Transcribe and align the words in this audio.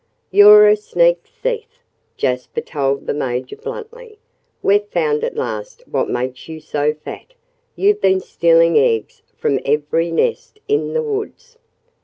"You're 0.31 0.67
a 0.67 0.75
sneak 0.75 1.25
thief!" 1.27 1.77
Jasper 2.17 2.61
told 2.61 3.05
the 3.05 3.13
Major 3.13 3.55
bluntly. 3.55 4.17
"We've 4.63 4.87
found 4.87 5.23
at 5.23 5.35
last 5.35 5.87
what 5.87 6.09
makes 6.09 6.49
you 6.49 6.59
so 6.59 6.95
fat. 6.95 7.35
You've 7.75 8.01
been 8.01 8.19
stealing 8.19 8.79
eggs 8.79 9.21
from 9.37 9.59
every 9.63 10.11
nest 10.11 10.59
in 10.67 10.93
the 10.93 11.03
woods!" 11.03 11.59